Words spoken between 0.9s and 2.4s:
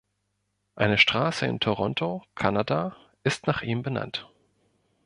Straße in Toronto,